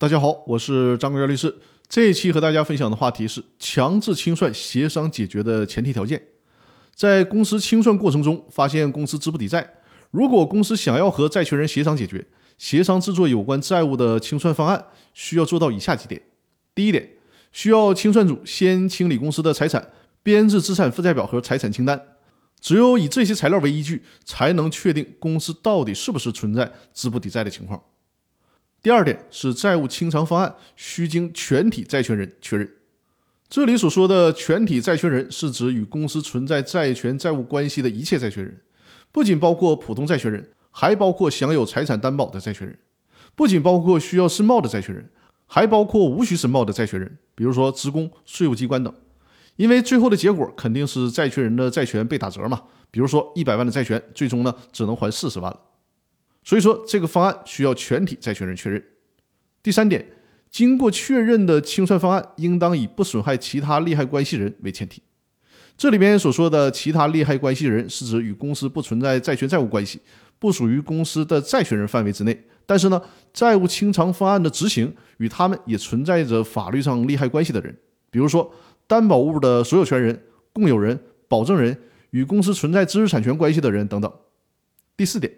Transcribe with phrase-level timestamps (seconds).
[0.00, 1.52] 大家好，我是张国元律师。
[1.88, 6.22] 这一期和大家分享的话题是强制清算协商解决的前提条件。
[6.94, 9.68] 在公司清算过程中，发现公司资不抵债，
[10.12, 12.24] 如果公司想要和债权人协商解决，
[12.58, 14.84] 协商制作有关债务的清算方案，
[15.14, 16.22] 需要做到以下几点：
[16.76, 17.14] 第一点，
[17.50, 19.90] 需要清算组先清理公司的财产，
[20.22, 22.00] 编制资产负债表和财产清单。
[22.60, 27.82] 只有以这些材料为依据，才能确定公司到底是不是存在资不抵债的情况。
[28.88, 32.66] 第二点是债务清偿方案需经全体债权人确认。
[33.46, 38.62] 这里所说的全体债权人是指与公司存在债权债务关系的一切债权人，
[39.12, 42.76] 不仅包括普通债权人，还包括享有财产担保的债权人；
[43.34, 45.10] 不仅包括需要申报的债权人，
[45.44, 48.90] 还包括无需申报的债权人，比如说职工、税务机关等。
[49.56, 55.60] 因为最后的结果肯定是债权人的债权被打折嘛，比如说一百万的债权，最终呢只能还四十万了。
[56.48, 58.82] 所以说，这个方案需要全体债权人确认。
[59.62, 60.02] 第三点，
[60.50, 65.02] 经过确认的清算方案应当以不损害其他利害关系人为前提。
[65.76, 70.00] 这里边所说的其他利害关系人，是指与公司不存在债权债务关系，
[70.38, 72.98] 不属于公司的债权人范围之内，但是呢，
[73.34, 77.76] 债务清偿方案的执行与他们也存在着法律上利害关系的人，
[78.10, 78.50] 比如说
[78.86, 80.18] 担保物的所有权人、
[80.54, 81.78] 共有人、保证人
[82.12, 84.10] 与公司存在知识产权关系的人等等。
[84.96, 85.30] 第四点。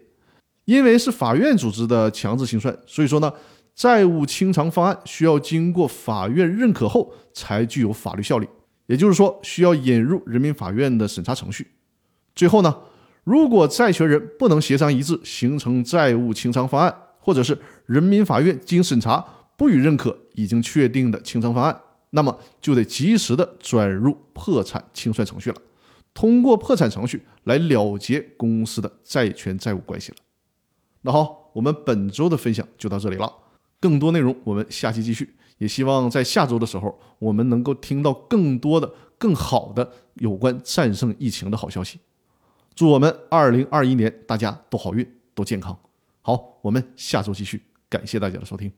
[0.71, 3.33] 因为是法院组织的强制清算，所以说呢，
[3.75, 8.49] 债务清偿方案需要经过法院认可后才具有法律效力，
[8.87, 11.67] 也就是说需要引入人民法院的审查程序。
[12.37, 12.73] 最后呢，
[13.25, 19.25] 如果债权人不能协商一致形成债务清偿方案，或者是人民法院经审查
[19.57, 25.57] 不予认可已经确定的清偿方案，那么就得及时的转入破产清算程序了，
[26.15, 30.19] 通过破产程序来了结公司的债权债务关系了。
[31.03, 33.33] 那好，我们本周的分享就到这里了。
[33.81, 35.37] 更多内容我们下期继续。
[35.59, 42.01] 也希望在下周的时候，我们能够听到更多的、更好的有关战胜疫情的好消息。
[42.75, 45.79] 祝我们二零二一年大家都好运、都健康。
[46.23, 47.63] 好，我们下周继续。
[47.91, 48.73] 感谢大家的收听。